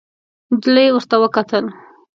نجلۍ 0.51 0.87
ورته 0.91 1.15
وکتل. 1.23 1.65